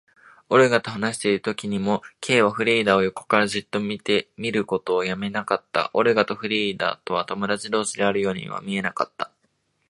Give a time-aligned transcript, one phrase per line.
[0.49, 3.99] オルガと話しているときにも、Ｋ はフリーダを横からじっと見
[4.51, 5.91] ることをやめなかった。
[5.93, 9.29] オルガとフリーダとは友だち同士であるようには見えなかった。